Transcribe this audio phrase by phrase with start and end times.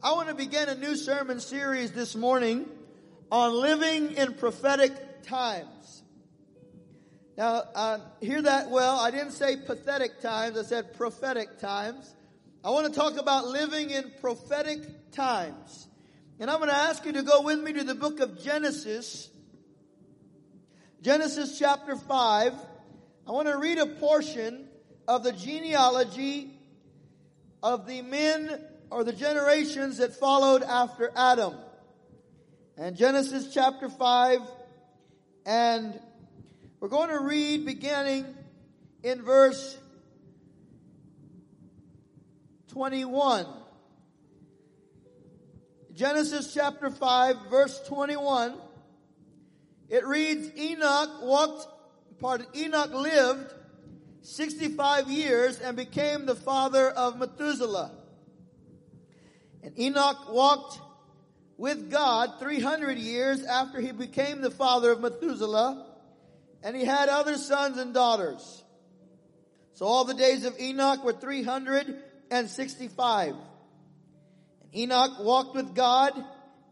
[0.00, 2.68] I want to begin a new sermon series this morning
[3.32, 4.92] on living in prophetic
[5.24, 6.04] times.
[7.36, 9.00] Now, uh, hear that well.
[9.00, 12.14] I didn't say pathetic times, I said prophetic times.
[12.64, 15.88] I want to talk about living in prophetic times.
[16.38, 19.28] And I'm going to ask you to go with me to the book of Genesis.
[21.02, 22.54] Genesis chapter 5.
[23.26, 24.68] I want to read a portion
[25.08, 26.52] of the genealogy
[27.64, 28.60] of the men
[28.90, 31.54] or the generations that followed after Adam.
[32.76, 34.40] And Genesis chapter 5,
[35.44, 35.98] and
[36.80, 38.24] we're going to read beginning
[39.02, 39.76] in verse
[42.68, 43.46] 21.
[45.94, 48.54] Genesis chapter 5, verse 21.
[49.88, 51.66] It reads, Enoch walked,
[52.20, 53.52] pardon, Enoch lived
[54.22, 57.97] 65 years and became the father of Methuselah.
[59.62, 60.80] And Enoch walked
[61.56, 65.86] with God 300 years after he became the father of Methuselah,
[66.62, 68.62] and he had other sons and daughters.
[69.74, 73.34] So all the days of Enoch were 365.
[74.62, 76.12] And Enoch walked with God,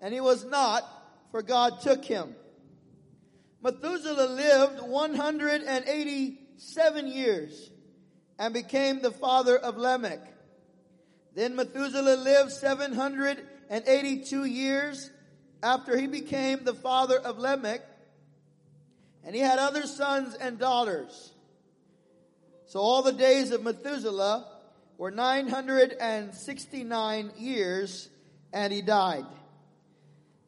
[0.00, 0.84] and he was not,
[1.30, 2.34] for God took him.
[3.62, 7.70] Methuselah lived 187 years
[8.38, 10.20] and became the father of Lamech.
[11.36, 15.10] Then Methuselah lived 782 years
[15.62, 17.82] after he became the father of Lamech,
[19.22, 21.34] and he had other sons and daughters.
[22.68, 24.46] So all the days of Methuselah
[24.96, 28.08] were 969 years,
[28.54, 29.26] and he died.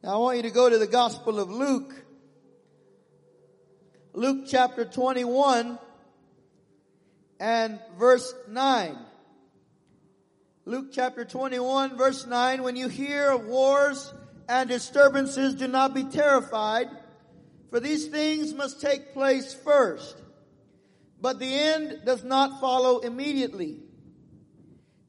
[0.03, 1.93] Now I want you to go to the Gospel of Luke.
[4.13, 5.77] Luke chapter 21
[7.39, 8.97] and verse 9.
[10.65, 14.13] Luke chapter 21 verse 9, when you hear of wars
[14.47, 16.87] and disturbances, do not be terrified,
[17.69, 20.21] for these things must take place first.
[21.21, 23.79] But the end does not follow immediately.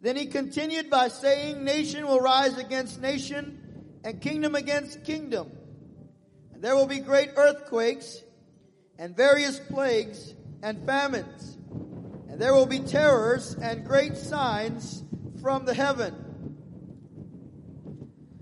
[0.01, 3.61] Then he continued by saying, nation will rise against nation
[4.05, 5.51] and kingdom against kingdom.
[6.55, 8.23] And there will be great earthquakes
[8.99, 11.59] and various plagues and famines.
[12.29, 15.05] And there will be terrors and great signs
[15.41, 16.15] from the heaven.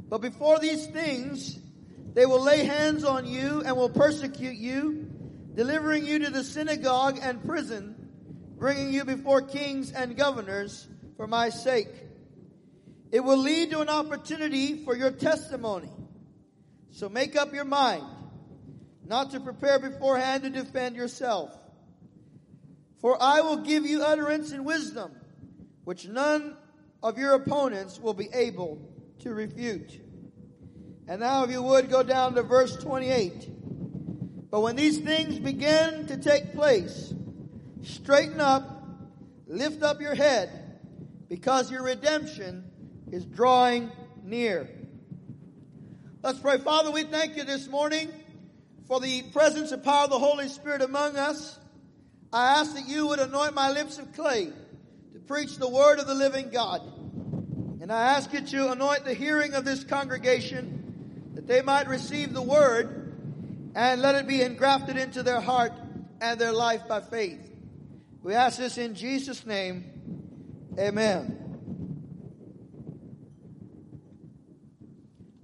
[0.08, 1.58] But before these things,
[2.14, 5.10] they will lay hands on you and will persecute you,
[5.54, 7.94] delivering you to the synagogue and prison,
[8.56, 11.88] bringing you before kings and governors for my sake.
[13.12, 15.90] It will lead to an opportunity for your testimony.
[16.90, 18.04] So make up your mind
[19.06, 21.50] not to prepare beforehand to defend yourself.
[23.00, 25.12] For I will give you utterance and wisdom,
[25.84, 26.56] which none
[27.02, 28.80] of your opponents will be able
[29.20, 30.00] to refute.
[31.06, 34.50] And now if you would go down to verse 28.
[34.50, 37.12] But when these things begin to take place,
[37.82, 38.82] straighten up,
[39.46, 40.80] lift up your head,
[41.28, 42.64] because your redemption
[43.12, 43.90] is drawing
[44.22, 44.68] near.
[46.22, 46.58] Let's pray.
[46.58, 48.10] Father, we thank you this morning
[48.86, 51.58] for the presence and power of the Holy Spirit among us.
[52.32, 54.52] I ask that you would anoint my lips of clay
[55.28, 56.80] preach the word of the living God.
[57.82, 62.32] And I ask you to anoint the hearing of this congregation that they might receive
[62.32, 63.12] the word
[63.74, 65.72] and let it be engrafted into their heart
[66.22, 67.38] and their life by faith.
[68.22, 69.84] We ask this in Jesus' name.
[70.78, 71.44] Amen.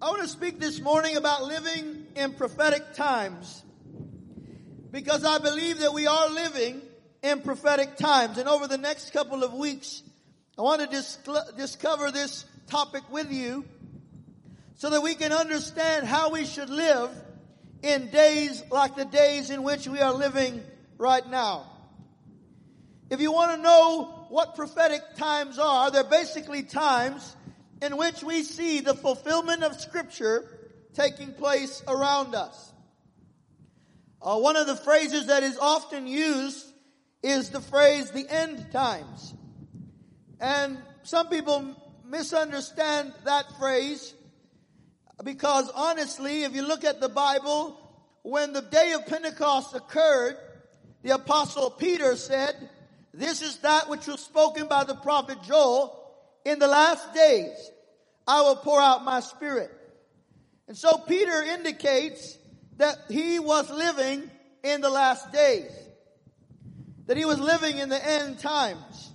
[0.00, 3.62] I want to speak this morning about living in prophetic times
[4.90, 6.80] because I believe that we are living
[7.24, 8.36] in prophetic times.
[8.36, 10.02] And over the next couple of weeks,
[10.58, 11.18] I want to dis-
[11.56, 13.64] discover this topic with you
[14.76, 17.10] so that we can understand how we should live
[17.82, 20.62] in days like the days in which we are living
[20.98, 21.70] right now.
[23.08, 27.36] If you want to know what prophetic times are, they're basically times
[27.80, 30.44] in which we see the fulfillment of scripture
[30.92, 32.72] taking place around us.
[34.20, 36.66] Uh, one of the phrases that is often used
[37.24, 39.34] is the phrase the end times.
[40.40, 41.74] And some people
[42.06, 44.12] misunderstand that phrase
[45.24, 47.80] because honestly, if you look at the Bible,
[48.22, 50.36] when the day of Pentecost occurred,
[51.02, 52.54] the apostle Peter said,
[53.14, 55.98] this is that which was spoken by the prophet Joel.
[56.44, 57.54] In the last days,
[58.26, 59.70] I will pour out my spirit.
[60.68, 62.36] And so Peter indicates
[62.76, 64.30] that he was living
[64.62, 65.70] in the last days
[67.06, 69.12] that he was living in the end times.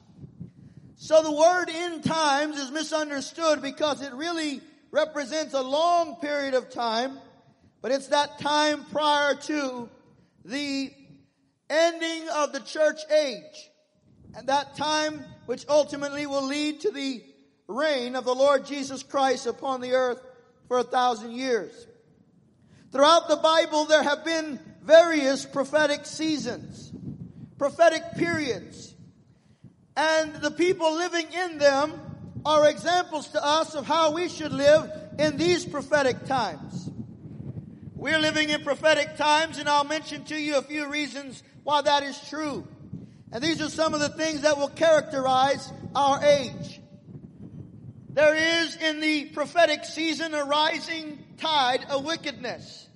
[0.96, 6.70] So the word end times is misunderstood because it really represents a long period of
[6.70, 7.18] time,
[7.82, 9.90] but it's that time prior to
[10.46, 10.92] the
[11.70, 13.70] ending of the church age.
[14.36, 17.24] And that time which ultimately will lead to the
[17.68, 20.22] reign of the Lord Jesus Christ upon the earth
[20.68, 21.88] for a thousand years.
[22.92, 26.89] Throughout the Bible, there have been various prophetic seasons,
[27.60, 28.96] prophetic periods,
[29.96, 31.94] and the people living in them
[32.46, 34.90] are examples to us of how we should live
[35.20, 36.90] in these prophetic times.
[37.96, 42.02] We're living in prophetic times, and I'll mention to you a few reasons why that
[42.02, 42.66] is true.
[43.34, 46.80] And these are some of the things that will characterize our age.
[48.10, 52.89] There is in the prophetic season a rising tide of wickedness.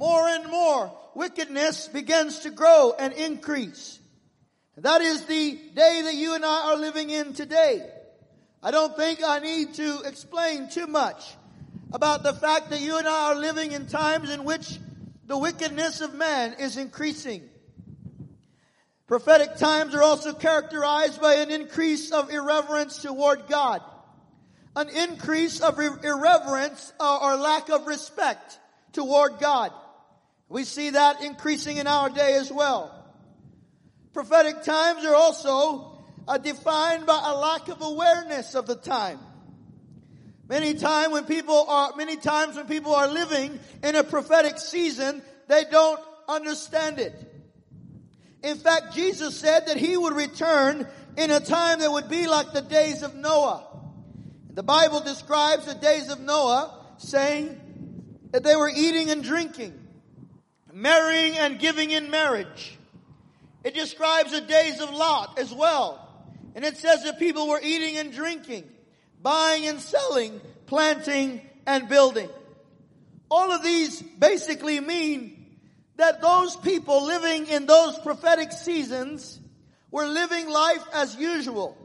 [0.00, 3.98] More and more wickedness begins to grow and increase.
[4.78, 7.86] That is the day that you and I are living in today.
[8.62, 11.22] I don't think I need to explain too much
[11.92, 14.78] about the fact that you and I are living in times in which
[15.26, 17.42] the wickedness of man is increasing.
[19.06, 23.82] Prophetic times are also characterized by an increase of irreverence toward God
[24.76, 28.58] an increase of irreverence or lack of respect
[28.92, 29.72] toward God.
[30.50, 32.92] We see that increasing in our day as well.
[34.12, 39.20] Prophetic times are also uh, defined by a lack of awareness of the time.
[40.48, 45.22] Many time when people are, many times when people are living in a prophetic season,
[45.46, 47.14] they don't understand it.
[48.42, 52.52] In fact, Jesus said that he would return in a time that would be like
[52.52, 53.64] the days of Noah.
[54.52, 57.60] The Bible describes the days of Noah saying
[58.32, 59.79] that they were eating and drinking,
[60.72, 62.78] marrying and giving in marriage.
[63.64, 66.06] It describes the days of Lot as well.
[66.54, 68.64] And it says that people were eating and drinking,
[69.22, 72.28] buying and selling, planting and building.
[73.30, 75.58] All of these basically mean
[75.96, 79.38] that those people living in those prophetic seasons
[79.90, 81.76] were living life as usual.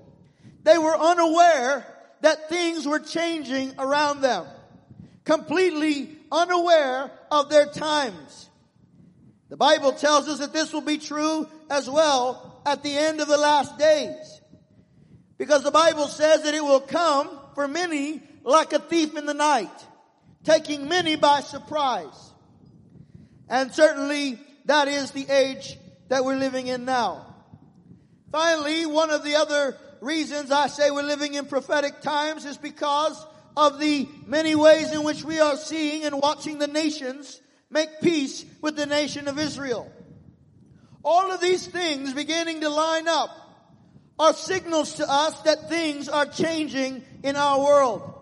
[0.64, 1.86] They were unaware
[2.22, 4.46] that things were changing around them,
[5.26, 8.45] completely unaware of their times.
[9.50, 13.28] The Bible tells us that this will be true as well at the end of
[13.28, 14.42] the last days.
[15.38, 19.34] Because the Bible says that it will come for many like a thief in the
[19.34, 19.86] night,
[20.44, 22.34] taking many by surprise.
[23.50, 25.78] And certainly that is the age
[26.08, 27.36] that we're living in now.
[28.32, 33.26] Finally, one of the other reasons I say we're living in prophetic times is because
[33.56, 37.40] of the many ways in which we are seeing and watching the nations
[37.76, 39.92] make peace with the nation of Israel.
[41.04, 43.30] All of these things beginning to line up
[44.18, 48.14] are signals to us that things are changing in our world.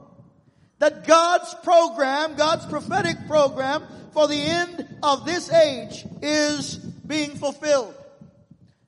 [0.80, 7.94] That God's program, God's prophetic program for the end of this age is being fulfilled.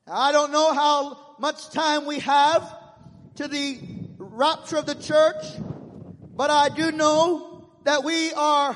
[0.08, 2.68] I don't know how much time we have
[3.36, 3.80] to the
[4.18, 5.46] rapture of the church,
[6.36, 8.76] but I do know that we are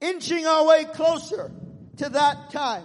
[0.00, 1.50] inching our way closer
[1.98, 2.84] to that time.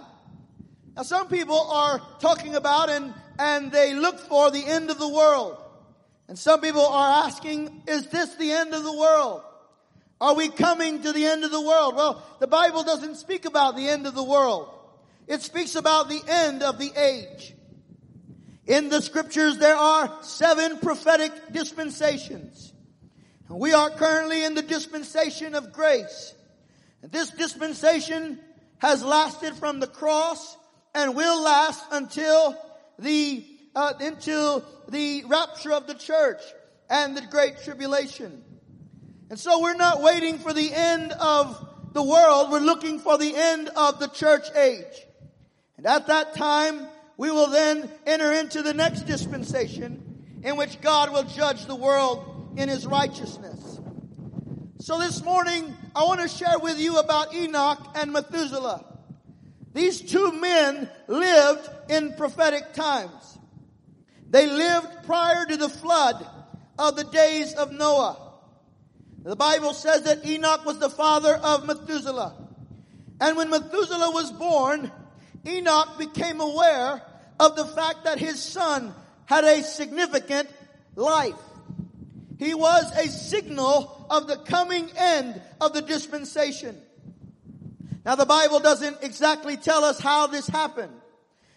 [0.96, 5.08] Now some people are talking about and, and they look for the end of the
[5.08, 5.58] world.
[6.28, 9.42] And some people are asking, is this the end of the world?
[10.20, 11.94] Are we coming to the end of the world?
[11.94, 14.68] Well, the Bible doesn't speak about the end of the world.
[15.26, 17.54] It speaks about the end of the age.
[18.66, 22.72] In the scriptures, there are seven prophetic dispensations.
[23.48, 26.34] We are currently in the dispensation of grace.
[27.10, 28.38] This dispensation
[28.78, 30.56] has lasted from the cross
[30.94, 32.56] and will last until
[32.98, 33.44] the
[33.74, 36.40] uh, until the rapture of the church
[36.88, 38.42] and the great tribulation.
[39.28, 42.50] And so we're not waiting for the end of the world.
[42.50, 44.84] We're looking for the end of the church age.
[45.76, 46.86] And at that time,
[47.16, 52.54] we will then enter into the next dispensation in which God will judge the world
[52.56, 53.55] in his righteousness.
[54.86, 58.84] So this morning, I want to share with you about Enoch and Methuselah.
[59.74, 63.36] These two men lived in prophetic times.
[64.30, 66.24] They lived prior to the flood
[66.78, 68.16] of the days of Noah.
[69.24, 72.36] The Bible says that Enoch was the father of Methuselah.
[73.20, 74.92] And when Methuselah was born,
[75.44, 77.02] Enoch became aware
[77.40, 80.48] of the fact that his son had a significant
[80.94, 81.34] life.
[82.38, 86.76] He was a signal of the coming end of the dispensation.
[88.04, 90.92] Now the Bible doesn't exactly tell us how this happened.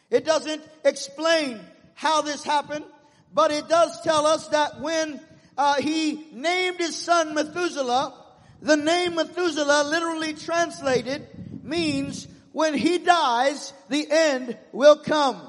[0.09, 1.59] It doesn't explain
[1.93, 2.85] how this happened,
[3.33, 5.19] but it does tell us that when
[5.57, 8.13] uh, he named his son Methuselah,
[8.61, 11.27] the name Methuselah literally translated
[11.63, 15.39] means when he dies, the end will come.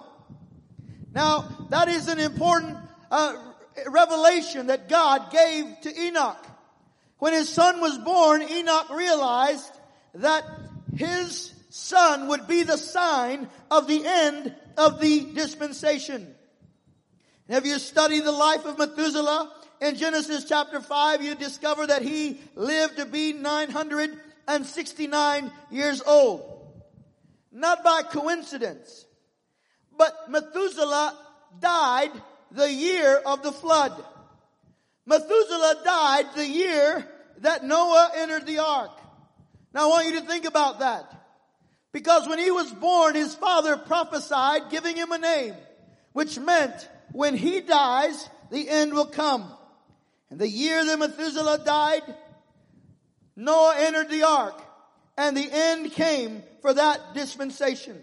[1.15, 2.77] Now, that is an important
[3.11, 3.35] uh,
[3.87, 6.47] revelation that God gave to Enoch.
[7.19, 9.71] When his son was born, Enoch realized
[10.15, 10.45] that
[10.97, 16.35] his son would be the sign of the end of the dispensation.
[17.49, 22.03] And if you study the life of Methuselah in Genesis chapter 5, you discover that
[22.03, 26.47] he lived to be 969 years old.
[27.53, 29.07] Not by coincidence,
[29.97, 31.19] but Methuselah
[31.61, 32.13] died
[32.53, 33.93] the year of the flood.
[35.07, 37.07] Methuselah died the year
[37.39, 38.91] that Noah entered the ark.
[39.73, 41.05] Now I want you to think about that.
[41.93, 45.55] Because when he was born, his father prophesied giving him a name,
[46.13, 49.51] which meant when he dies, the end will come.
[50.31, 52.03] And the year that Methuselah died,
[53.35, 54.63] Noah entered the ark
[55.17, 58.01] and the end came for that dispensation.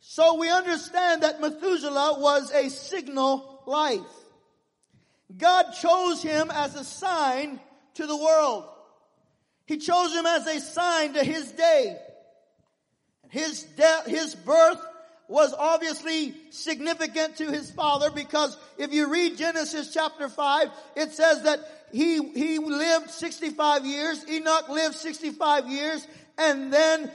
[0.00, 4.00] So we understand that Methuselah was a signal life.
[5.36, 7.60] God chose him as a sign
[7.94, 8.64] to the world.
[9.66, 11.96] He chose him as a sign to his day.
[13.28, 14.84] His death, his birth
[15.28, 21.42] was obviously significant to his father because if you read Genesis chapter 5, it says
[21.42, 21.60] that
[21.92, 26.04] he, he lived 65 years, Enoch lived 65 years,
[26.36, 27.10] and then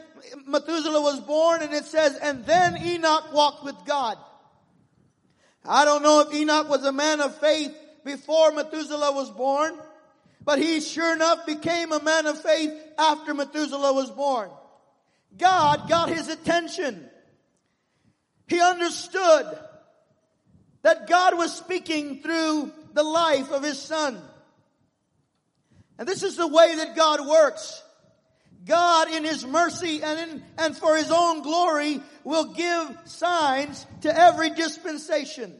[0.46, 4.18] Methuselah was born and it says, and then Enoch walked with God.
[5.66, 9.78] I don't know if Enoch was a man of faith before Methuselah was born,
[10.44, 14.50] but he sure enough became a man of faith after Methuselah was born.
[15.38, 17.10] God got his attention.
[18.48, 19.60] He understood
[20.84, 24.22] that God was speaking through the life of his son.
[25.98, 27.82] And this is the way that God works.
[28.66, 34.20] God in his mercy and in, and for his own glory will give signs to
[34.20, 35.56] every dispensation.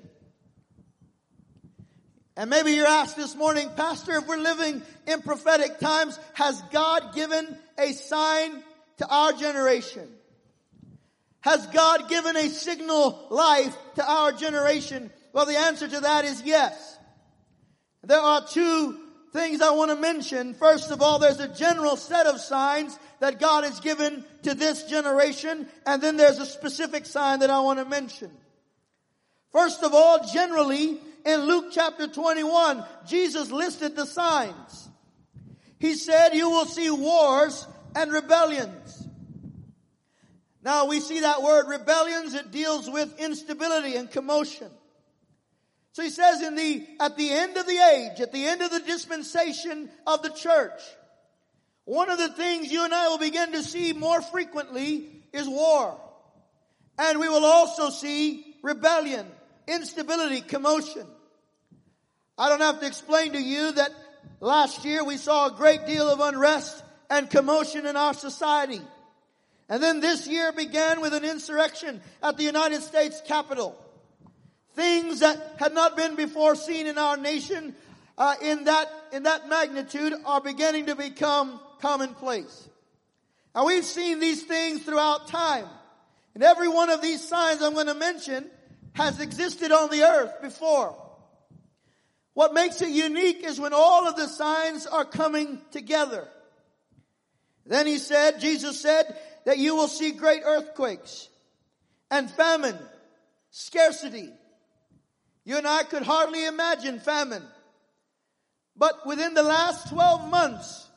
[2.38, 7.14] And maybe you're asked this morning, Pastor, if we're living in prophetic times, has God
[7.14, 8.64] given a sign
[8.98, 10.10] to our generation?
[11.42, 15.12] Has God given a signal life to our generation?
[15.32, 16.98] Well, the answer to that is yes.
[18.04, 19.00] There are two
[19.36, 20.54] things I want to mention.
[20.54, 24.86] First of all, there's a general set of signs that God has given to this
[24.86, 28.32] generation, and then there's a specific sign that I want to mention.
[29.52, 34.90] First of all, generally, in Luke chapter 21, Jesus listed the signs.
[35.80, 39.08] He said, you will see wars and rebellions.
[40.64, 44.72] Now we see that word rebellions, it deals with instability and commotion.
[45.96, 48.70] So he says in the, at the end of the age, at the end of
[48.70, 50.82] the dispensation of the church,
[51.86, 55.98] one of the things you and I will begin to see more frequently is war.
[57.00, 59.26] And we will also see rebellion,
[59.70, 61.08] instability, commotion.
[62.38, 63.92] I don't have to explain to you that
[64.42, 68.82] last year we saw a great deal of unrest and commotion in our society.
[69.70, 73.82] And then this year began with an insurrection at the United States Capitol.
[74.76, 77.76] Things that had not been before seen in our nation
[78.18, 82.70] uh, in that in that magnitude are beginning to become commonplace.
[83.54, 85.66] Now we've seen these things throughout time,
[86.34, 88.50] and every one of these signs I'm going to mention
[88.94, 90.96] has existed on the earth before.
[92.34, 96.28] What makes it unique is when all of the signs are coming together.
[97.66, 101.30] Then he said, Jesus said that you will see great earthquakes
[102.12, 102.78] and famine,
[103.52, 104.30] scarcity.
[105.46, 107.44] You and I could hardly imagine famine.
[108.76, 110.88] But within the last 12 months,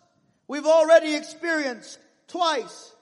[0.48, 2.92] we've already experienced twice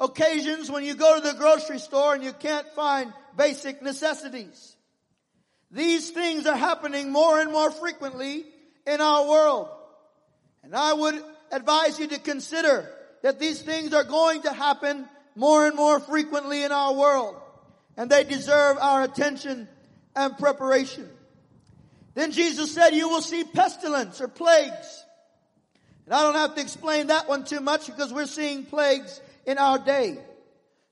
[0.00, 4.76] occasions when you go to the grocery store and you can't find basic necessities.
[5.70, 8.44] These things are happening more and more frequently
[8.86, 9.68] in our world.
[10.64, 12.90] And I would advise you to consider
[13.22, 17.36] that these things are going to happen more and more frequently in our world.
[17.96, 19.68] And they deserve our attention
[20.14, 21.08] and preparation.
[22.14, 25.04] Then Jesus said, you will see pestilence or plagues.
[26.04, 29.58] And I don't have to explain that one too much because we're seeing plagues in
[29.58, 30.18] our day.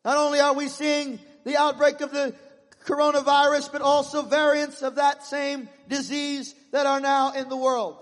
[0.05, 2.35] Not only are we seeing the outbreak of the
[2.87, 7.97] coronavirus, but also variants of that same disease that are now in the world.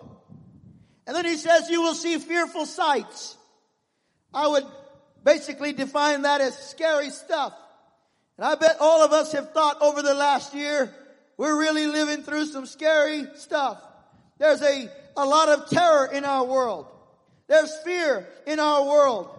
[1.07, 3.37] And then he says, you will see fearful sights.
[4.33, 4.65] I would
[5.25, 7.55] basically define that as scary stuff.
[8.37, 10.95] And I bet all of us have thought over the last year,
[11.39, 13.81] we're really living through some scary stuff.
[14.39, 16.87] There's a, a lot of terror in our world.
[17.47, 19.31] There's fear in our world.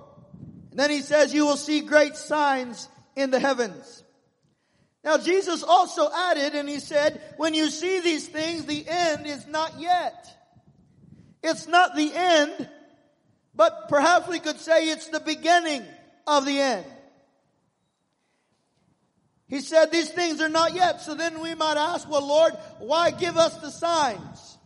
[0.72, 4.04] And then he says, you will see great signs in the heavens.
[5.04, 9.46] Now Jesus also added and he said, when you see these things, the end is
[9.46, 10.26] not yet.
[11.44, 12.70] It's not the end,
[13.54, 15.84] but perhaps we could say it's the beginning
[16.28, 16.86] of the end.
[19.50, 21.02] He said these things are not yet.
[21.02, 24.58] So then we might ask, well Lord, why give us the signs?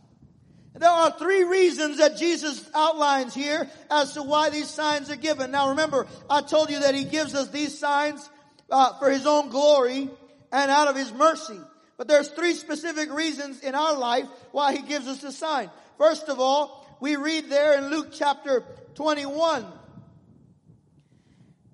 [0.76, 5.52] There are three reasons that Jesus outlines here as to why these signs are given.
[5.52, 8.28] Now remember, I told you that He gives us these signs
[8.70, 10.10] uh, for His own glory
[10.52, 11.58] and out of His mercy.
[11.96, 15.70] But there's three specific reasons in our life why He gives us a sign.
[15.96, 18.64] First of all, we read there in Luke chapter
[18.96, 19.64] 21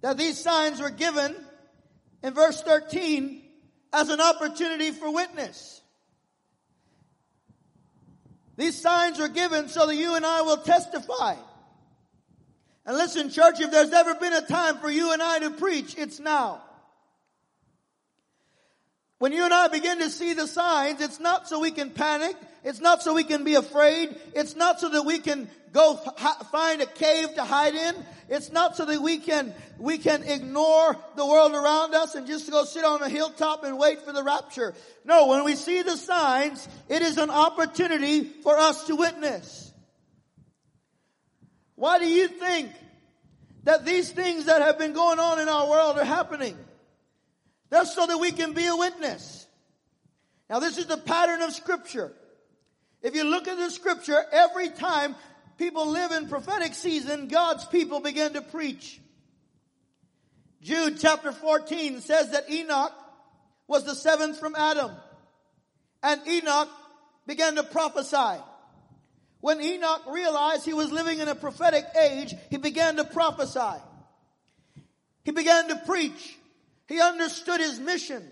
[0.03, 1.35] that these signs were given
[2.23, 3.43] in verse 13
[3.93, 5.81] as an opportunity for witness.
[8.57, 11.35] These signs are given so that you and I will testify.
[12.85, 15.95] And listen, church, if there's ever been a time for you and I to preach,
[15.97, 16.63] it's now.
[19.19, 22.37] When you and I begin to see the signs, it's not so we can panic.
[22.63, 24.15] It's not so we can be afraid.
[24.35, 25.97] It's not so that we can go
[26.51, 27.95] find a cave to hide in.
[28.29, 32.51] It's not so that we can, we can ignore the world around us and just
[32.51, 34.75] go sit on a hilltop and wait for the rapture.
[35.05, 39.73] No, when we see the signs, it is an opportunity for us to witness.
[41.77, 42.71] Why do you think
[43.65, 46.57] that these things that have been going on in our world are happening?
[47.71, 49.47] That's so that we can be a witness.
[50.51, 52.13] Now this is the pattern of scripture.
[53.03, 55.17] If you look at the scripture, every time
[55.59, 59.01] people live in prophetic season, God's people begin to preach.
[60.63, 62.93] Jude chapter 14 says that Enoch
[63.67, 64.91] was the seventh from Adam.
[66.03, 66.69] And Enoch
[67.27, 68.43] began to prophesy.
[69.41, 73.81] When Enoch realized he was living in a prophetic age, he began to prophesy.
[75.25, 76.37] He began to preach.
[76.87, 78.23] He understood his mission.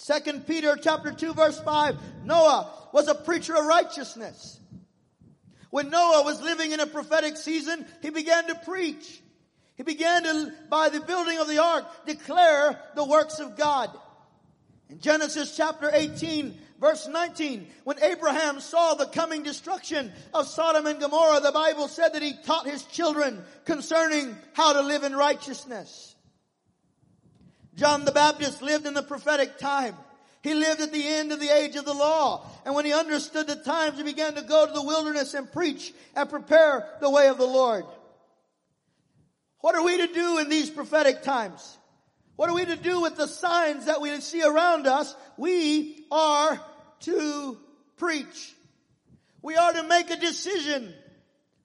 [0.00, 4.58] Second Peter chapter 2 verse 5, Noah was a preacher of righteousness.
[5.68, 9.20] When Noah was living in a prophetic season, he began to preach.
[9.74, 13.90] He began to, by the building of the ark, declare the works of God.
[14.88, 20.98] In Genesis chapter 18, verse 19, when Abraham saw the coming destruction of Sodom and
[20.98, 26.09] Gomorrah, the Bible said that he taught his children concerning how to live in righteousness.
[27.74, 29.94] John the Baptist lived in the prophetic time.
[30.42, 32.46] He lived at the end of the age of the law.
[32.64, 35.92] And when he understood the times, he began to go to the wilderness and preach
[36.16, 37.84] and prepare the way of the Lord.
[39.60, 41.76] What are we to do in these prophetic times?
[42.36, 45.14] What are we to do with the signs that we see around us?
[45.36, 46.58] We are
[47.00, 47.58] to
[47.98, 48.54] preach.
[49.42, 50.94] We are to make a decision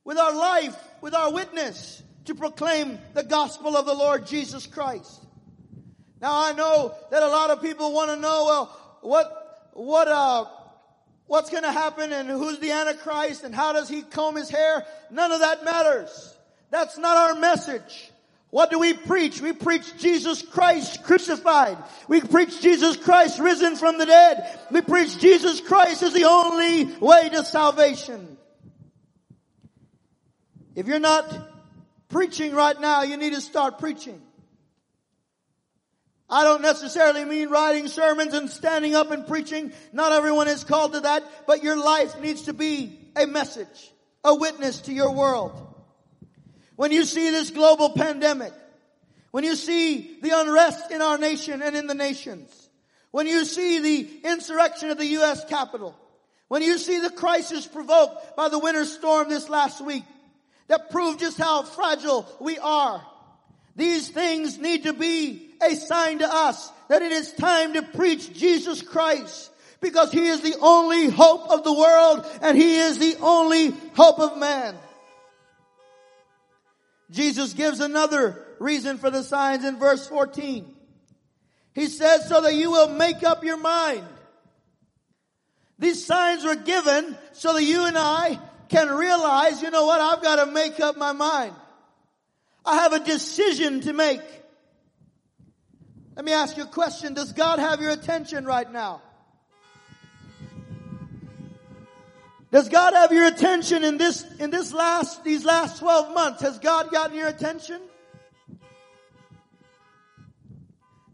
[0.04, 5.25] with our life, with our witness, to proclaim the gospel of the Lord Jesus Christ.
[6.26, 10.46] Now I know that a lot of people want to know, well, what, what, uh,
[11.28, 14.88] what's going to happen and who's the Antichrist and how does he comb his hair?
[15.12, 16.36] None of that matters.
[16.72, 18.12] That's not our message.
[18.50, 19.40] What do we preach?
[19.40, 21.78] We preach Jesus Christ crucified.
[22.08, 24.60] We preach Jesus Christ risen from the dead.
[24.72, 28.36] We preach Jesus Christ is the only way to salvation.
[30.74, 31.32] If you're not
[32.10, 34.25] preaching right now, you need to start preaching.
[36.30, 39.72] I don't necessarily mean writing sermons and standing up and preaching.
[39.94, 43.92] Not everyone is called to that, but your life needs to be a message,
[44.24, 45.62] a witness to your world.
[46.76, 48.54] When you see this global pandemic,
[49.32, 52.70] when you see the unrest in our nation and in the nations,
[53.12, 55.46] when you see the insurrection of the U.S.
[55.46, 55.96] Capitol,
[56.48, 60.04] when you see the crisis provoked by the winter storm this last week
[60.68, 63.06] that proved just how fragile we are,
[63.76, 68.34] these things need to be a sign to us that it is time to preach
[68.34, 73.18] Jesus Christ because He is the only hope of the world and He is the
[73.22, 74.76] only hope of man.
[77.12, 80.74] Jesus gives another reason for the signs in verse 14.
[81.74, 84.06] He says, so that you will make up your mind.
[85.78, 88.40] These signs were given so that you and I
[88.70, 91.54] can realize, you know what, I've got to make up my mind.
[92.66, 94.22] I have a decision to make.
[96.16, 97.14] Let me ask you a question.
[97.14, 99.02] Does God have your attention right now?
[102.52, 106.42] Does God have your attention in this, in this last, these last 12 months?
[106.42, 107.82] Has God gotten your attention?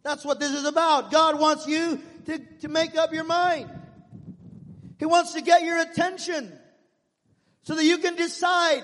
[0.03, 1.11] That's what this is about.
[1.11, 3.71] God wants you to, to make up your mind.
[4.99, 6.51] He wants to get your attention
[7.63, 8.83] so that you can decide.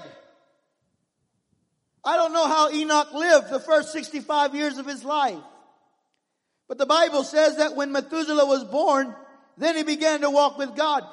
[2.03, 5.37] I don't know how Enoch lived the first 65 years of his life.
[6.67, 9.15] But the Bible says that when Methuselah was born,
[9.57, 11.03] then he began to walk with God.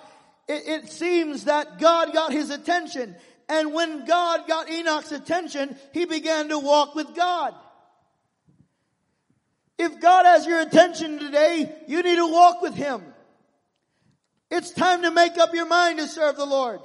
[0.48, 3.14] It, it, seems that God got his attention.
[3.48, 7.54] And when God got Enoch's attention, he began to walk with God.
[9.78, 13.02] If God has your attention today, you need to walk with Him.
[14.50, 16.80] It's time to make up your mind to serve the Lord.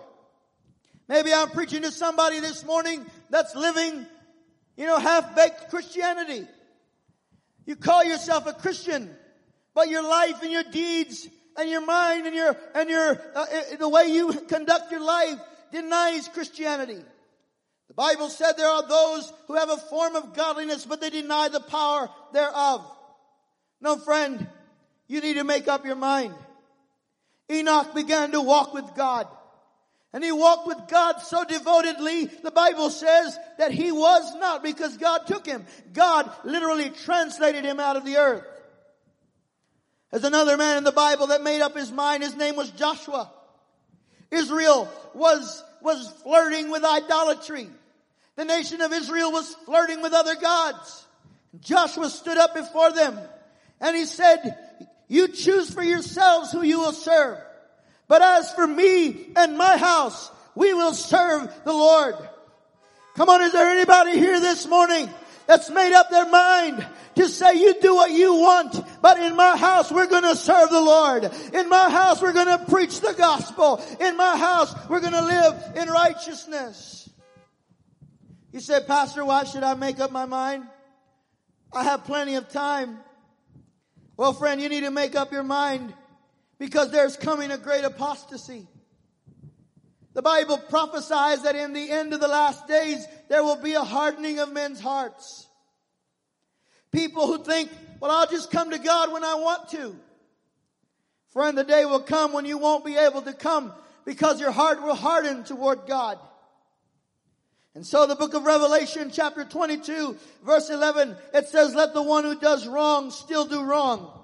[1.08, 4.06] Maybe I'm preaching to somebody this morning that's living,
[4.76, 6.48] you know, half-baked Christianity.
[7.70, 9.16] You call yourself a Christian,
[9.76, 13.76] but your life and your deeds and your mind and your, and your, uh, uh
[13.78, 15.40] the way you conduct your life
[15.72, 16.98] denies Christianity.
[17.88, 21.50] The Bible said there are those who have a form of godliness, but they deny
[21.50, 22.92] the power thereof.
[23.82, 24.48] No, friend,
[25.08, 26.34] you need to make up your mind.
[27.52, 29.28] Enoch began to walk with God.
[30.12, 34.98] And he walked with God so devotedly, the Bible says that he was not because
[34.98, 35.66] God took him.
[35.94, 38.46] God literally translated him out of the earth.
[40.12, 42.24] There's another man in the Bible that made up his mind.
[42.24, 43.32] His name was Joshua.
[44.32, 47.70] Israel was, was flirting with idolatry.
[48.36, 51.06] The nation of Israel was flirting with other gods.
[51.60, 53.20] Joshua stood up before them
[53.80, 54.58] and he said,
[55.08, 57.38] you choose for yourselves who you will serve.
[58.10, 62.16] But as for me and my house, we will serve the Lord.
[63.16, 65.08] Come on, is there anybody here this morning
[65.46, 69.56] that's made up their mind to say you do what you want, but in my
[69.56, 71.30] house we're gonna serve the Lord.
[71.54, 73.80] In my house we're gonna preach the gospel.
[74.00, 77.08] In my house we're gonna live in righteousness.
[78.52, 80.66] You said, Pastor, why should I make up my mind?
[81.72, 82.98] I have plenty of time.
[84.18, 85.94] Well, friend, you need to make up your mind
[86.60, 88.68] because there's coming a great apostasy.
[90.14, 93.84] The Bible prophesies that in the end of the last days, there will be a
[93.84, 95.48] hardening of men's hearts.
[96.92, 97.70] People who think,
[98.00, 99.96] well, I'll just come to God when I want to.
[101.32, 103.72] Friend, the day will come when you won't be able to come
[104.04, 106.18] because your heart will harden toward God.
[107.76, 112.24] And so the book of Revelation chapter 22 verse 11, it says, let the one
[112.24, 114.19] who does wrong still do wrong.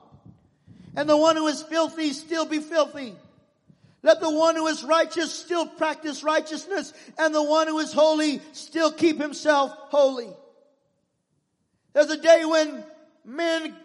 [0.96, 3.16] And the one who is filthy still be filthy.
[4.02, 8.40] Let the one who is righteous still practice righteousness and the one who is holy
[8.54, 10.30] still keep himself holy.
[11.94, 12.84] There's a day when
[13.26, 13.76] men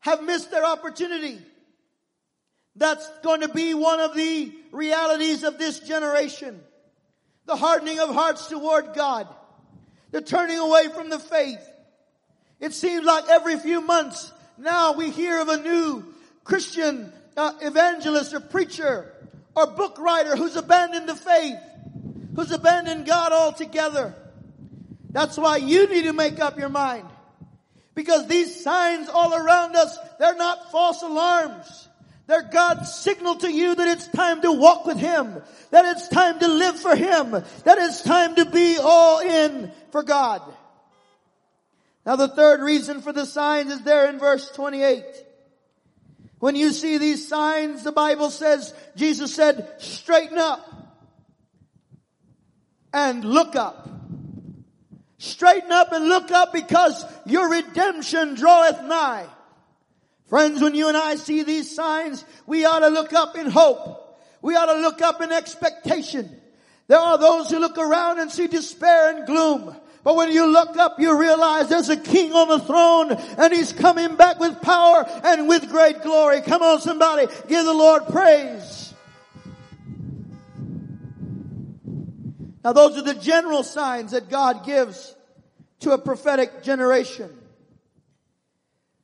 [0.00, 1.38] have missed their opportunity.
[2.76, 6.60] That's going to be one of the realities of this generation
[7.46, 9.28] the hardening of hearts toward God,
[10.10, 11.60] the turning away from the faith.
[12.58, 16.04] It seems like every few months now we hear of a new
[16.44, 19.12] Christian uh, evangelist or preacher
[19.54, 21.58] or book writer who's abandoned the faith,
[22.34, 24.14] who's abandoned God altogether.
[25.10, 27.08] That's why you need to make up your mind.
[27.94, 31.88] Because these signs all around us, they're not false alarms.
[32.26, 35.40] They're God's signal to you that it's time to walk with Him,
[35.70, 40.02] that it's time to live for Him, that it's time to be all in for
[40.02, 40.42] God.
[42.06, 45.04] Now the third reason for the signs is there in verse 28.
[46.38, 50.64] When you see these signs, the Bible says, Jesus said, straighten up
[52.94, 53.88] and look up.
[55.18, 59.26] Straighten up and look up because your redemption draweth nigh.
[60.28, 64.20] Friends, when you and I see these signs, we ought to look up in hope.
[64.42, 66.30] We ought to look up in expectation.
[66.86, 69.74] There are those who look around and see despair and gloom.
[70.06, 73.72] But when you look up, you realize there's a king on the throne and he's
[73.72, 76.42] coming back with power and with great glory.
[76.42, 78.94] Come on somebody, give the Lord praise.
[82.62, 85.12] Now those are the general signs that God gives
[85.80, 87.36] to a prophetic generation.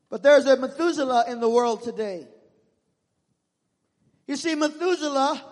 [0.09, 2.29] But there's a Methuselah in the world today.
[4.29, 5.43] You see, Methuselah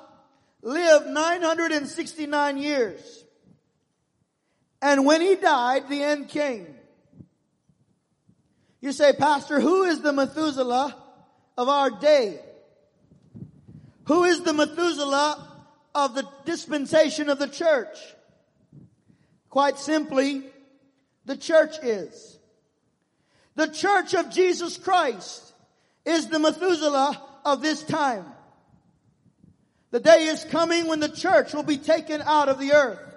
[0.63, 3.20] lived 969 years.
[4.83, 6.67] And when he died, the end came.
[8.81, 10.97] You say, Pastor, who is the Methuselah
[11.59, 12.41] of our day?
[14.05, 15.47] Who is the Methuselah
[15.95, 17.97] of the dispensation of the church?
[19.51, 20.45] Quite simply,
[21.27, 22.39] the church is.
[23.57, 25.53] The church of Jesus Christ
[26.07, 28.25] is the Methuselah of this time.
[29.91, 33.10] The day is coming when the church will be taken out of the earth.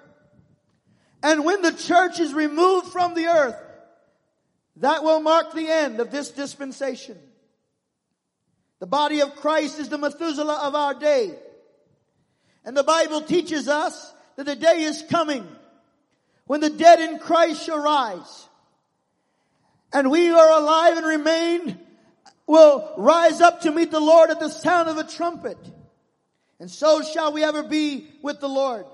[1.24, 3.56] And when the church is removed from the earth,
[4.76, 7.18] that will mark the end of this dispensation.
[8.78, 11.34] The body of Christ is the Methuselah of our day.
[12.66, 15.48] And the Bible teaches us that the day is coming
[16.44, 18.48] when the dead in Christ shall rise.
[19.94, 21.78] And we who are alive and remain
[22.46, 25.56] will rise up to meet the Lord at the sound of a trumpet.
[26.60, 28.84] And so shall we ever be with the Lord.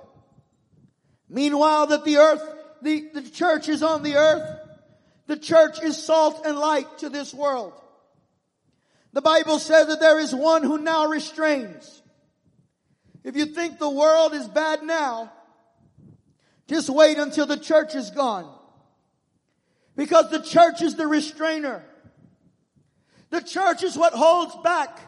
[1.31, 2.43] Meanwhile that the earth,
[2.83, 4.59] the, the church is on the earth,
[5.29, 7.73] the church is salt and light to this world.
[9.13, 12.03] The Bible says that there is one who now restrains.
[13.23, 15.33] If you think the world is bad now,
[16.67, 18.53] just wait until the church is gone.
[19.97, 21.85] Because the church is the restrainer.
[23.31, 24.99] The church is what holds back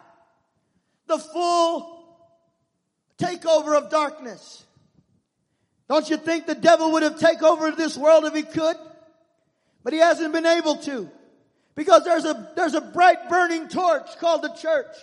[1.09, 2.05] the full
[3.19, 4.65] takeover of darkness.
[5.89, 8.77] Don't you think the devil would have taken over this world if he could?
[9.85, 11.11] But he hasn't been able to.
[11.75, 14.95] Because there's a, there's a bright burning torch called the church,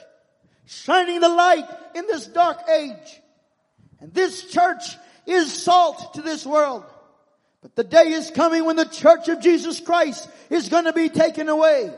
[0.66, 1.66] shining the light
[1.96, 3.22] in this dark age.
[4.00, 6.86] And this church is salt to this world.
[7.62, 11.10] But the day is coming when the church of Jesus Christ is going to be
[11.10, 11.92] taken away.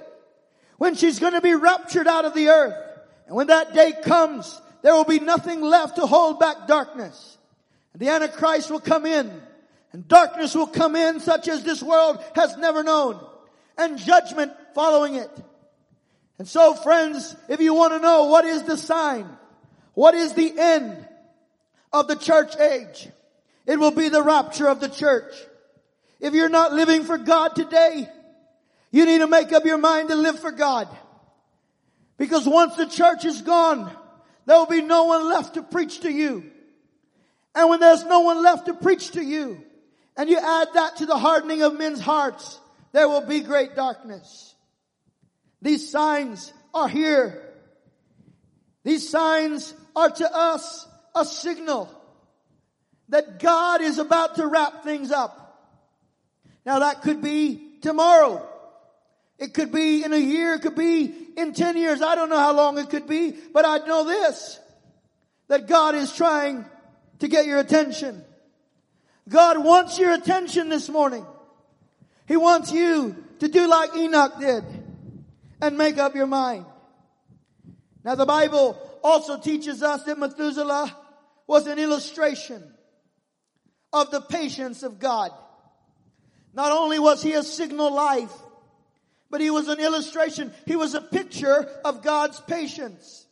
[0.78, 2.76] When she's going to be raptured out of the earth.
[3.28, 7.38] And when that day comes, there will be nothing left to hold back darkness.
[7.93, 9.32] And the Antichrist will come in.
[9.93, 13.19] And darkness will come in such as this world has never known.
[13.77, 15.32] And judgment following it.
[16.39, 19.30] And so friends, if you want to know what is the sign,
[19.93, 21.06] what is the end
[21.91, 23.10] of the church age,
[23.65, 25.34] it will be the rapture of the church.
[26.19, 28.08] If you're not living for God today,
[28.91, 30.88] you need to make up your mind to live for God.
[32.17, 33.91] Because once the church is gone,
[34.45, 36.51] there will be no one left to preach to you.
[37.53, 39.63] And when there's no one left to preach to you,
[40.15, 42.59] and you add that to the hardening of men's hearts,
[42.91, 44.55] there will be great darkness.
[45.61, 47.41] These signs are here.
[48.83, 51.89] These signs are to us a signal
[53.09, 55.37] that God is about to wrap things up.
[56.65, 58.47] Now that could be tomorrow.
[59.37, 60.53] It could be in a year.
[60.53, 62.01] It could be in 10 years.
[62.01, 64.59] I don't know how long it could be, but I know this,
[65.47, 66.65] that God is trying
[67.21, 68.23] to get your attention.
[69.29, 71.25] God wants your attention this morning.
[72.27, 74.63] He wants you to do like Enoch did
[75.62, 76.65] and make up your mind.
[78.03, 80.97] Now the Bible also teaches us that Methuselah
[81.45, 82.63] was an illustration
[83.93, 85.31] of the patience of God.
[86.55, 88.34] Not only was he a signal life,
[89.29, 90.51] but he was an illustration.
[90.65, 93.27] He was a picture of God's patience.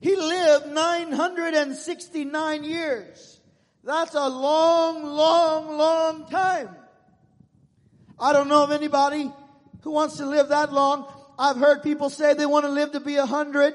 [0.00, 3.40] He lived 969 years.
[3.84, 6.70] That's a long, long, long time.
[8.18, 9.30] I don't know of anybody
[9.82, 11.06] who wants to live that long.
[11.38, 13.74] I've heard people say they want to live to be a hundred.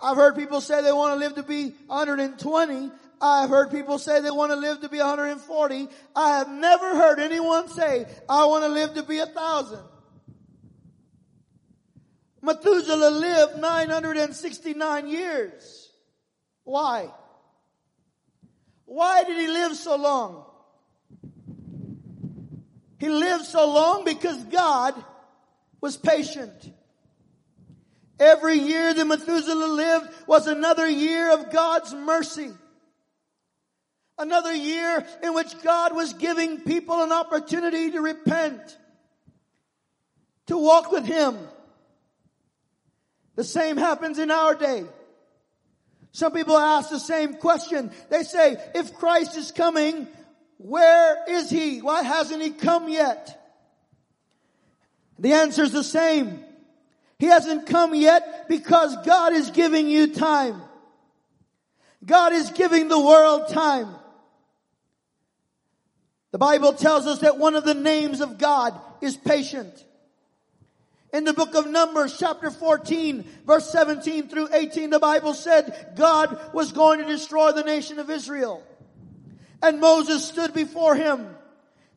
[0.00, 2.90] I've heard people say they want to live to be 120.
[3.20, 5.88] I've heard people say they want to live to be 140.
[6.16, 9.80] I have never heard anyone say, I want to live to be a thousand.
[12.42, 15.90] Methuselah lived 969 years.
[16.64, 17.10] Why?
[18.86, 20.44] Why did he live so long?
[22.98, 24.94] He lived so long because God
[25.80, 26.72] was patient.
[28.18, 32.50] Every year that Methuselah lived was another year of God's mercy.
[34.18, 38.76] Another year in which God was giving people an opportunity to repent,
[40.48, 41.38] to walk with Him.
[43.40, 44.84] The same happens in our day.
[46.12, 47.90] Some people ask the same question.
[48.10, 50.06] They say, if Christ is coming,
[50.58, 51.80] where is He?
[51.80, 53.58] Why hasn't He come yet?
[55.18, 56.44] The answer is the same.
[57.18, 60.60] He hasn't come yet because God is giving you time.
[62.04, 63.88] God is giving the world time.
[66.32, 69.82] The Bible tells us that one of the names of God is patient.
[71.12, 76.38] In the book of Numbers chapter 14 verse 17 through 18 the Bible said God
[76.54, 78.62] was going to destroy the nation of Israel.
[79.62, 81.26] And Moses stood before him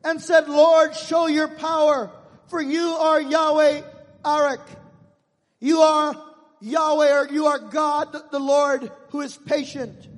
[0.02, 2.10] and said, Lord, show your power
[2.48, 3.82] for you are Yahweh
[4.24, 4.60] Arak.
[5.60, 6.14] You are
[6.60, 10.08] Yahweh or you are God the Lord who is patient.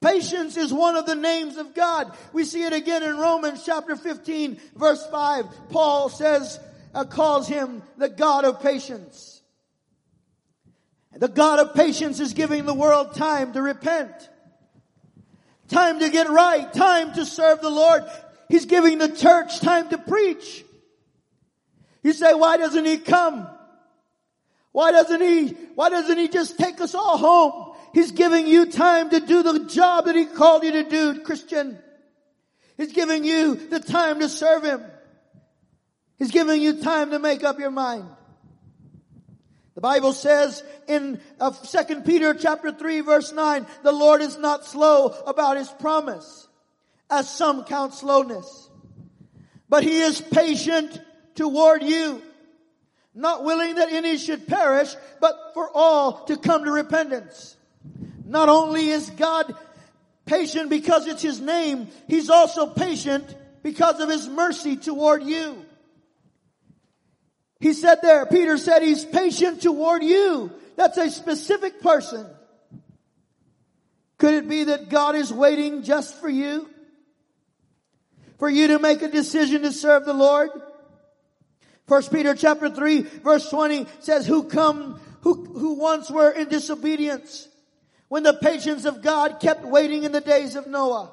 [0.00, 2.16] Patience is one of the names of God.
[2.32, 5.46] We see it again in Romans chapter 15 verse 5.
[5.70, 6.58] Paul says,
[6.94, 9.40] uh, calls him the God of patience.
[11.14, 14.12] The God of patience is giving the world time to repent.
[15.68, 16.72] Time to get right.
[16.72, 18.04] Time to serve the Lord.
[18.48, 20.64] He's giving the church time to preach.
[22.02, 23.48] You say, why doesn't he come?
[24.72, 27.74] Why doesn't he, why doesn't he just take us all home?
[27.92, 31.78] He's giving you time to do the job that he called you to do, Christian.
[32.76, 34.82] He's giving you the time to serve him.
[36.18, 38.08] He's giving you time to make up your mind.
[39.76, 44.64] The Bible says in uh, 2 Peter chapter 3 verse 9, the Lord is not
[44.64, 46.48] slow about his promise,
[47.08, 48.68] as some count slowness.
[49.68, 51.00] But he is patient
[51.36, 52.20] toward you,
[53.14, 57.56] not willing that any should perish, but for all to come to repentance.
[58.24, 59.54] Not only is God
[60.26, 65.64] patient because it's his name, he's also patient because of his mercy toward you.
[67.60, 70.52] He said there, Peter said he's patient toward you.
[70.76, 72.26] That's a specific person.
[74.18, 76.68] Could it be that God is waiting just for you?
[78.38, 80.50] For you to make a decision to serve the Lord?
[81.86, 87.48] First Peter chapter 3 verse 20 says, who come, who, who once were in disobedience
[88.08, 91.12] when the patience of God kept waiting in the days of Noah.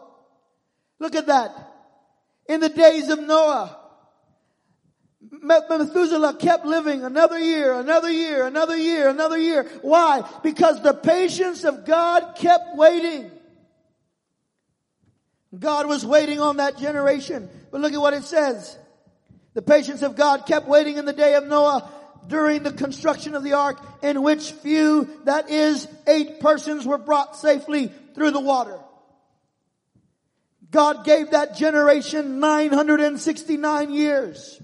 [0.99, 1.71] Look at that.
[2.47, 3.77] In the days of Noah,
[5.45, 9.63] Methuselah kept living another year, another year, another year, another year.
[9.81, 10.23] Why?
[10.43, 13.31] Because the patience of God kept waiting.
[15.57, 17.49] God was waiting on that generation.
[17.71, 18.77] But look at what it says.
[19.53, 21.89] The patience of God kept waiting in the day of Noah
[22.27, 27.37] during the construction of the ark in which few, that is, eight persons were brought
[27.37, 28.77] safely through the water.
[30.71, 34.61] God gave that generation 969 years.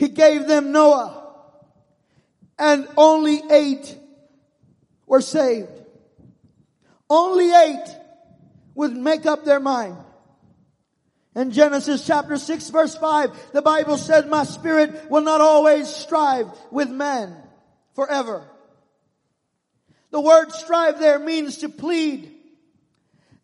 [0.00, 1.30] He gave them Noah
[2.58, 3.98] and only eight
[5.04, 5.68] were saved.
[7.10, 7.84] Only eight
[8.74, 9.98] would make up their mind.
[11.36, 16.46] In Genesis chapter 6 verse 5, the Bible says, my spirit will not always strive
[16.70, 17.36] with man
[17.94, 18.48] forever.
[20.12, 22.32] The word strive there means to plead.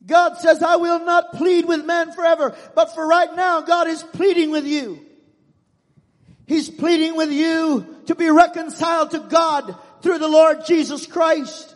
[0.06, 4.02] God says, I will not plead with man forever, but for right now, God is
[4.02, 5.05] pleading with you.
[6.46, 11.74] He's pleading with you to be reconciled to God through the Lord Jesus Christ.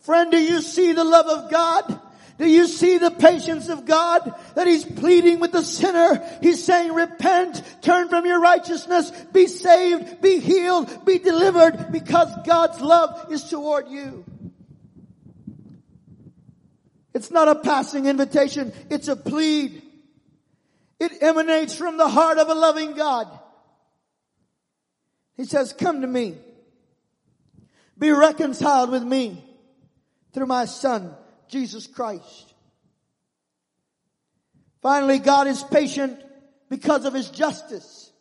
[0.00, 2.00] Friend, do you see the love of God?
[2.38, 6.22] Do you see the patience of God that He's pleading with the sinner?
[6.42, 12.80] He's saying, repent, turn from your righteousness, be saved, be healed, be delivered because God's
[12.80, 14.24] love is toward you.
[17.14, 19.82] It's not a passing invitation, it's a plead.
[21.00, 23.26] It emanates from the heart of a loving God.
[25.36, 26.36] He says, come to me.
[27.98, 29.42] Be reconciled with me
[30.32, 31.14] through my son,
[31.48, 32.54] Jesus Christ.
[34.82, 36.22] Finally, God is patient
[36.68, 38.12] because of his justice.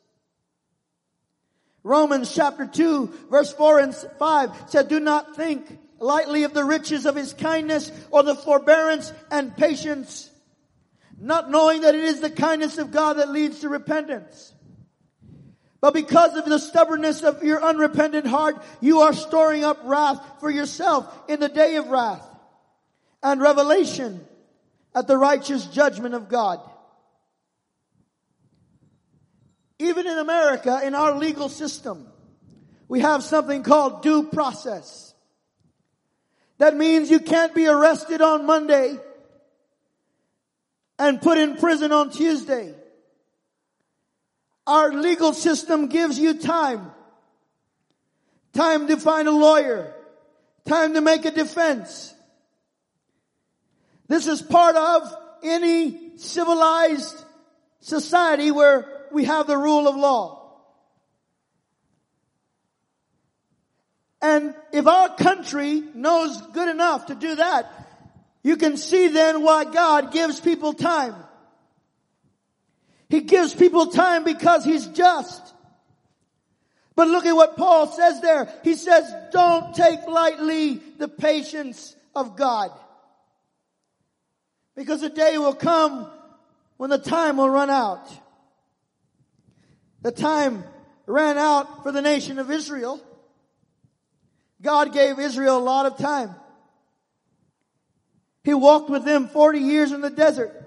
[1.83, 5.67] Romans chapter 2 verse 4 and 5 said, do not think
[5.99, 10.29] lightly of the riches of his kindness or the forbearance and patience,
[11.19, 14.53] not knowing that it is the kindness of God that leads to repentance.
[15.85, 20.49] But because of the stubbornness of your unrepentant heart, you are storing up wrath for
[20.49, 22.27] yourself in the day of wrath
[23.21, 24.25] and revelation
[24.95, 26.59] at the righteous judgment of God.
[29.77, 32.07] Even in America, in our legal system,
[32.87, 35.13] we have something called due process.
[36.57, 38.97] That means you can't be arrested on Monday
[40.97, 42.73] and put in prison on Tuesday.
[44.67, 46.91] Our legal system gives you time.
[48.53, 49.93] Time to find a lawyer.
[50.65, 52.13] Time to make a defense.
[54.07, 57.15] This is part of any civilized
[57.81, 60.41] society where we have the rule of law.
[64.21, 67.71] And if our country knows good enough to do that,
[68.41, 71.15] you can see then why God gives people time.
[73.09, 75.53] He gives people time because he's just.
[76.95, 78.51] But look at what Paul says there.
[78.63, 82.71] He says, don't take lightly the patience of God.
[84.75, 86.09] Because a day will come
[86.77, 88.07] when the time will run out.
[90.01, 90.63] The time
[91.05, 93.01] ran out for the nation of Israel.
[94.61, 96.33] God gave Israel a lot of time.
[98.43, 100.64] He walked with them 40 years in the desert.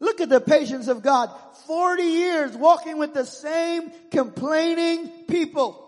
[0.00, 1.30] Look at the patience of God.
[1.66, 5.84] 40 years walking with the same complaining people.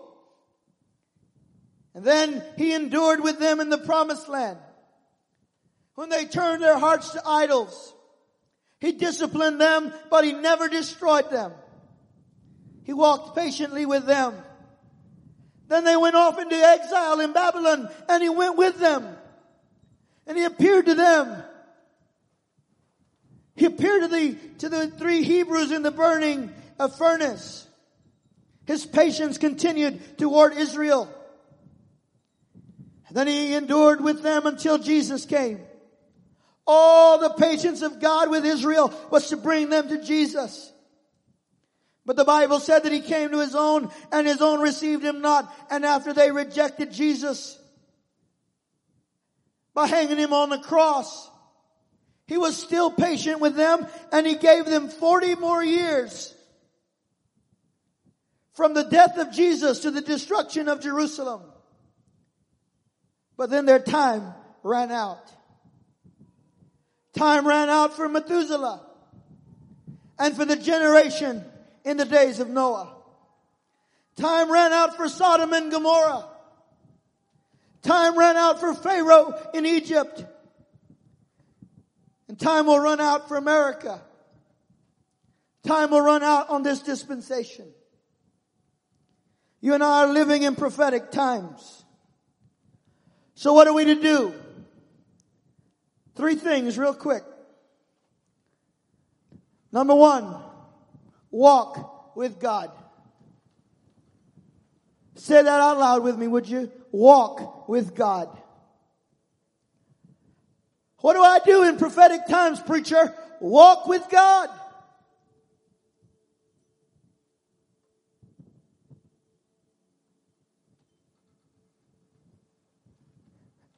[1.93, 4.57] And then he endured with them in the promised land.
[5.95, 7.93] When they turned their hearts to idols,
[8.79, 11.51] he disciplined them, but he never destroyed them.
[12.83, 14.33] He walked patiently with them
[15.71, 19.07] Then they went off into exile in Babylon and he went with them.
[20.27, 21.43] And he appeared to them.
[23.55, 27.67] He appeared to the, to the three Hebrews in the burning uh, furnace.
[28.65, 31.09] His patience continued toward Israel.
[33.07, 35.59] And then he endured with them until Jesus came.
[36.65, 40.71] All the patience of God with Israel was to bring them to Jesus.
[42.05, 45.21] But the Bible said that he came to his own and his own received him
[45.21, 45.53] not.
[45.69, 47.59] And after they rejected Jesus
[49.73, 51.30] by hanging him on the cross,
[52.27, 56.33] he was still patient with them and he gave them 40 more years
[58.53, 61.41] from the death of Jesus to the destruction of Jerusalem.
[63.37, 65.31] But then their time ran out.
[67.17, 68.81] Time ran out for Methuselah
[70.19, 71.43] and for the generation
[71.83, 72.95] in the days of Noah.
[74.15, 76.25] Time ran out for Sodom and Gomorrah.
[77.81, 80.23] Time ran out for Pharaoh in Egypt.
[82.41, 84.01] Time will run out for America.
[85.63, 87.67] Time will run out on this dispensation.
[89.61, 91.85] You and I are living in prophetic times.
[93.35, 94.33] So what are we to do?
[96.15, 97.23] Three things real quick.
[99.71, 100.35] Number one,
[101.29, 102.71] walk with God.
[105.13, 106.71] Say that out loud with me, would you?
[106.91, 108.35] Walk with God.
[111.01, 113.13] What do I do in prophetic times, preacher?
[113.39, 114.49] Walk with God.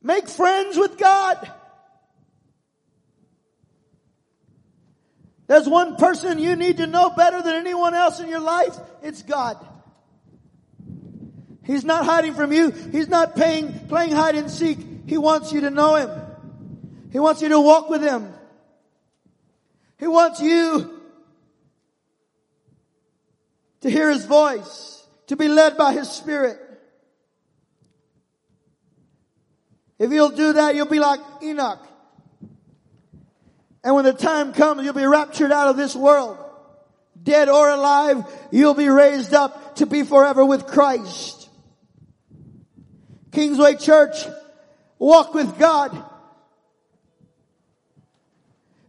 [0.01, 1.49] Make friends with God.
[5.47, 8.77] There's one person you need to know better than anyone else in your life.
[9.01, 9.65] It's God.
[11.63, 12.71] He's not hiding from you.
[12.71, 14.77] He's not paying, playing hide and seek.
[15.07, 16.22] He wants you to know Him.
[17.13, 18.33] He wants you to walk with Him.
[19.99, 20.99] He wants you
[23.81, 26.59] to hear His voice, to be led by His Spirit.
[29.99, 31.87] If you'll do that, you'll be like Enoch.
[33.83, 36.39] And when the time comes, you'll be raptured out of this world.
[37.21, 41.47] Dead or alive, you'll be raised up to be forever with Christ.
[43.31, 44.15] Kingsway Church,
[44.97, 46.09] walk with God.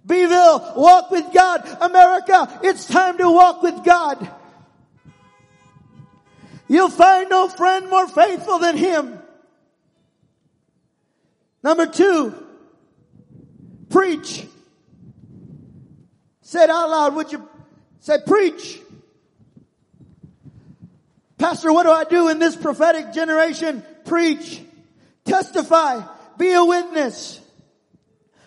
[0.06, 1.66] Beeville, walk with God.
[1.80, 4.30] America, it's time to walk with God.
[6.68, 9.18] You'll find no friend more faithful than Him.
[11.62, 12.34] Number two,
[13.88, 14.46] preach.
[16.42, 17.48] Say it out loud, would you?
[18.00, 18.80] Say preach.
[21.38, 23.82] Pastor, what do I do in this prophetic generation?
[24.04, 24.60] Preach.
[25.24, 26.02] Testify.
[26.38, 27.40] Be a witness.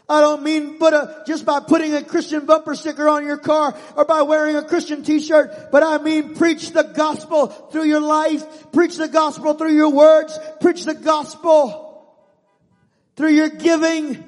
[0.10, 3.78] I don't mean but a, just by putting a Christian bumper sticker on your car
[3.95, 8.72] or by wearing a Christian t-shirt, but I mean preach the gospel through your life,
[8.72, 12.16] preach the gospel through your words, preach the gospel
[13.18, 14.24] through your giving.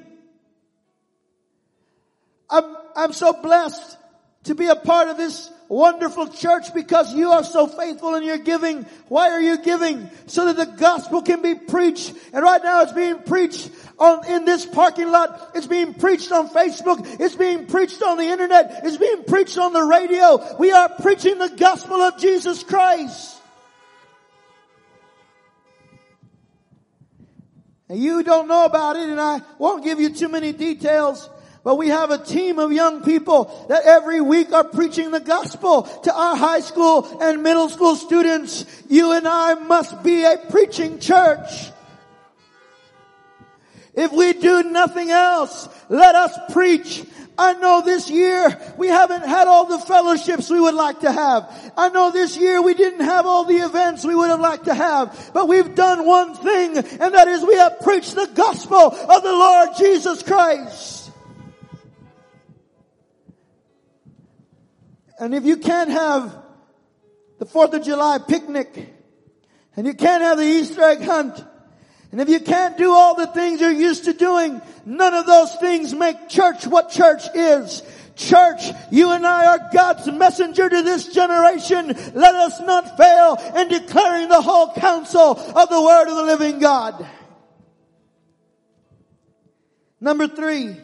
[2.50, 3.99] I'm, I'm so blessed
[4.44, 8.38] to be a part of this wonderful church because you are so faithful in your
[8.38, 8.84] giving.
[9.08, 10.10] Why are you giving?
[10.26, 12.14] So that the gospel can be preached.
[12.34, 13.70] And right now it's being preached
[14.00, 15.52] on, in this parking lot.
[15.56, 17.20] It's being preached on Facebook.
[17.20, 18.82] It's being preached on the internet.
[18.84, 20.58] It's being preached on the radio.
[20.58, 23.38] We are preaching the gospel of Jesus Christ.
[27.90, 31.28] And you don't know about it and I won't give you too many details.
[31.64, 35.84] But we have a team of young people that every week are preaching the gospel
[35.84, 38.66] to our high school and middle school students.
[38.90, 41.72] You and I must be a preaching church.
[43.94, 47.04] If we do nothing else, let us preach
[47.40, 51.72] I know this year we haven't had all the fellowships we would like to have.
[51.78, 54.74] I know this year we didn't have all the events we would have liked to
[54.74, 55.32] have.
[55.34, 59.32] But we've done one thing and that is we have preached the gospel of the
[59.32, 60.99] Lord Jesus Christ.
[65.20, 66.36] And if you can't have
[67.40, 68.94] the 4th of July picnic
[69.76, 71.44] and you can't have the Easter egg hunt
[72.12, 75.56] and if you can't do all the things you're used to doing, none of those
[75.58, 77.84] things make church what church is.
[78.16, 81.88] Church, you and I are God's messenger to this generation.
[81.88, 86.60] Let us not fail in declaring the whole counsel of the word of the living
[86.60, 87.06] God.
[90.02, 90.76] Number three,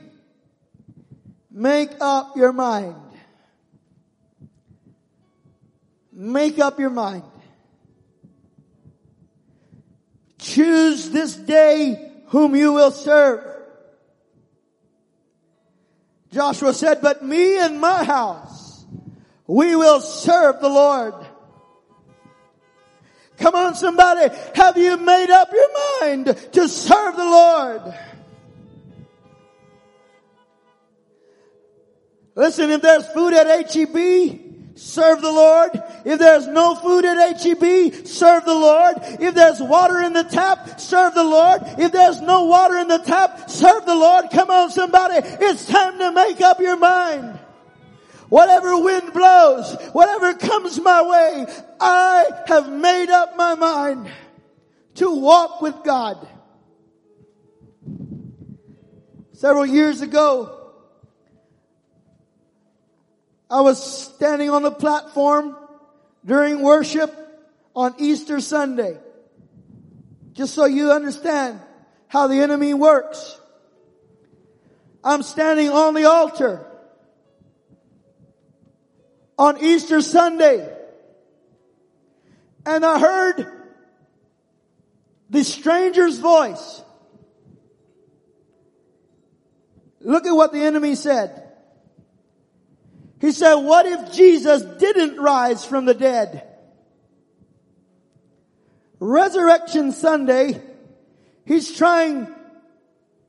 [1.51, 2.95] make up your mind.
[6.15, 7.23] Make up your mind.
[10.45, 13.43] choose this day whom you will serve.
[16.31, 18.85] Joshua said, but me and my house,
[19.47, 21.13] we will serve the Lord.
[23.37, 27.81] Come on somebody, have you made up your mind to serve the Lord?
[32.35, 34.44] Listen, if there's food at HEB,
[34.75, 35.71] serve the Lord.
[36.03, 38.95] If there's no food at HEB, serve the Lord.
[39.19, 41.61] If there's water in the tap, serve the Lord.
[41.79, 44.25] If there's no water in the tap, serve the Lord.
[44.31, 47.39] Come on somebody, it's time to make up your mind.
[48.29, 51.45] Whatever wind blows, whatever comes my way,
[51.79, 54.09] I have made up my mind
[54.95, 56.27] to walk with God.
[59.33, 60.64] Several years ago,
[63.55, 65.55] I was standing on the platform
[66.25, 67.09] during worship
[67.73, 68.97] on Easter Sunday.
[70.33, 71.61] Just so you understand
[72.09, 73.39] how the enemy works.
[75.05, 76.65] I'm standing on the altar
[79.37, 80.69] on Easter Sunday
[82.65, 83.47] and I heard
[85.29, 86.83] the stranger's voice.
[90.01, 91.44] Look at what the enemy said.
[93.21, 96.47] He said, what if Jesus didn't rise from the dead?
[98.99, 100.61] Resurrection Sunday,
[101.45, 102.27] he's trying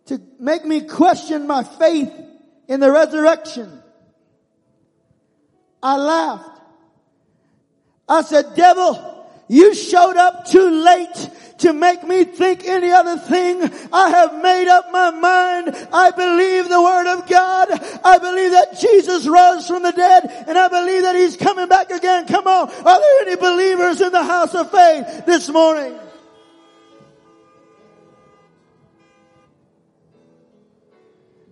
[0.06, 2.12] to make me question my faith
[2.68, 3.82] in the resurrection.
[5.82, 6.60] I laughed.
[8.08, 9.15] I said, devil,
[9.48, 13.62] you showed up too late to make me think any other thing.
[13.92, 15.88] I have made up my mind.
[15.92, 17.68] I believe the word of God.
[18.04, 21.90] I believe that Jesus rose from the dead and I believe that he's coming back
[21.90, 22.26] again.
[22.26, 22.68] Come on.
[22.68, 25.98] Are there any believers in the house of faith this morning?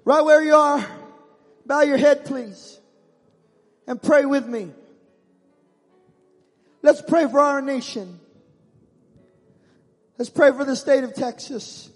[0.05, 0.87] Right where you are,
[1.65, 2.79] bow your head please
[3.87, 4.71] and pray with me.
[6.85, 8.21] Let's pray for our nation.
[10.19, 11.89] Let's pray for the state of Texas.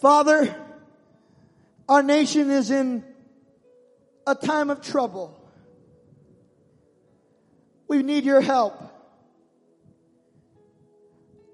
[0.00, 0.54] Father,
[1.88, 3.02] our nation is in
[4.28, 5.36] a time of trouble.
[7.88, 8.80] We need your help.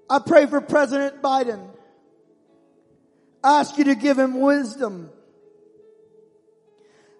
[0.07, 1.67] I pray for President Biden.
[3.43, 5.09] I ask you to give him wisdom.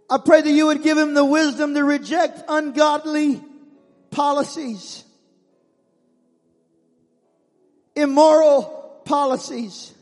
[0.08, 3.42] I pray that you would give him the wisdom to reject ungodly
[4.16, 5.04] policies,
[7.98, 9.94] immoral policies,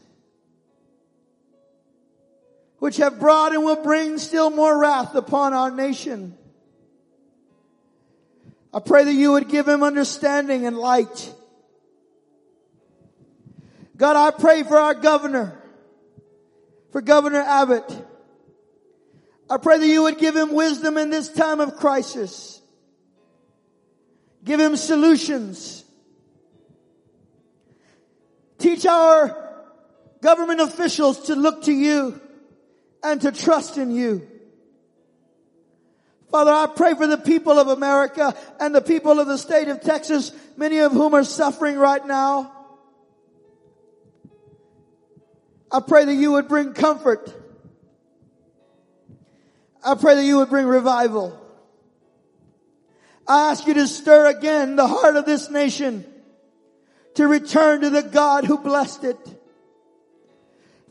[2.78, 6.38] which have brought and will bring still more wrath upon our nation.
[8.72, 11.34] I pray that you would give him understanding and light.
[13.98, 15.60] God, I pray for our governor,
[16.92, 17.92] for Governor Abbott.
[19.50, 22.53] I pray that you would give him wisdom in this time of crisis.
[24.44, 25.86] Give him solutions.
[28.58, 29.38] Teach our
[30.22, 32.20] government officials to look to you
[33.04, 34.28] and to trust in you.
[36.32, 39.82] Father, I pray for the people of America and the people of the state of
[39.82, 42.52] Texas, many of whom are suffering right now.
[45.72, 47.32] I pray that you would bring comfort.
[49.84, 51.40] I pray that you would bring revival.
[53.28, 56.06] I ask you to stir again the heart of this nation
[57.16, 59.18] to return to the God who blessed it.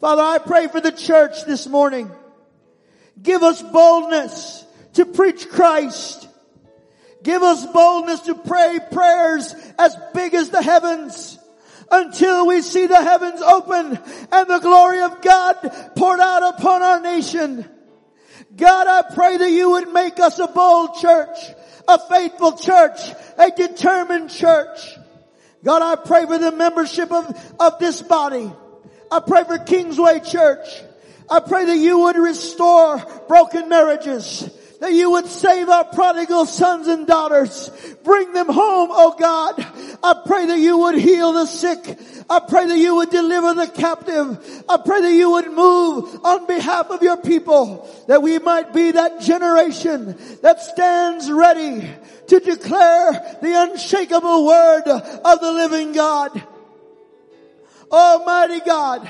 [0.01, 2.11] Father, I pray for the church this morning.
[3.21, 4.65] Give us boldness
[4.95, 6.29] to preach Christ.
[7.23, 11.39] Give us boldness to pray prayers as big as the heavens
[11.91, 13.99] until we see the heavens open
[14.33, 15.55] and the glory of God
[15.95, 17.69] poured out upon our nation.
[18.57, 21.39] God, I pray that you would make us a bold church
[21.89, 22.99] a faithful church,
[23.39, 24.79] a determined church.
[25.65, 28.51] God, I pray for the membership of, of this body.
[29.11, 30.67] I pray for Kingsway Church.
[31.31, 34.51] I pray that you would restore broken marriages
[34.83, 37.71] that you would save our prodigal sons and daughters.
[38.03, 39.55] Bring them home, oh God.
[40.03, 42.01] I pray that you would heal the sick.
[42.29, 44.65] I pray that you would deliver the captive.
[44.69, 48.91] I pray that you would move on behalf of your people, that we might be
[48.91, 51.89] that generation that stands ready
[52.27, 56.43] to declare the unshakable word of the living God.
[57.89, 59.09] Almighty God,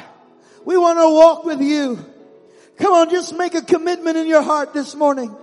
[0.66, 1.98] we want to walk with you.
[2.76, 5.34] Come on, just make a commitment in your heart this morning.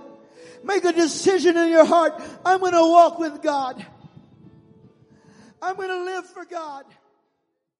[0.62, 2.20] Make a decision in your heart.
[2.44, 3.84] I'm going to walk with God.
[5.62, 6.84] I'm going to live for God.